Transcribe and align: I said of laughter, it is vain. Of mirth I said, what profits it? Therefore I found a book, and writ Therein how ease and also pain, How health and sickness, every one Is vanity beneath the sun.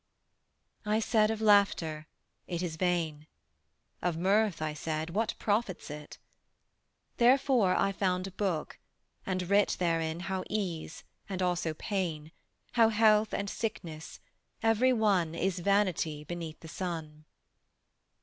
I 0.83 0.99
said 0.99 1.29
of 1.29 1.41
laughter, 1.41 2.07
it 2.47 2.63
is 2.63 2.75
vain. 2.75 3.27
Of 4.01 4.17
mirth 4.17 4.59
I 4.59 4.73
said, 4.73 5.11
what 5.11 5.35
profits 5.37 5.91
it? 5.91 6.17
Therefore 7.17 7.75
I 7.75 7.91
found 7.91 8.25
a 8.25 8.31
book, 8.31 8.79
and 9.27 9.47
writ 9.47 9.75
Therein 9.77 10.21
how 10.21 10.43
ease 10.49 11.03
and 11.29 11.39
also 11.43 11.75
pain, 11.75 12.31
How 12.71 12.89
health 12.89 13.31
and 13.31 13.47
sickness, 13.47 14.19
every 14.63 14.91
one 14.91 15.35
Is 15.35 15.59
vanity 15.59 16.23
beneath 16.23 16.61
the 16.61 16.67
sun. 16.67 17.25